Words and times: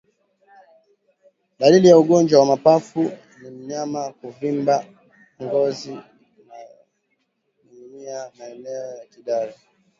Dalili 1.59 1.87
ya 1.87 1.97
ugonjwa 1.99 2.39
wa 2.39 2.45
mapafu 2.51 3.01
ni 3.41 3.49
mnyama 3.55 4.03
kuvimba 4.19 4.75
ngozi 5.43 5.93
inayoninginia 6.39 8.31
maeneo 8.37 8.85
ya 8.99 9.05
kidari 9.05 9.53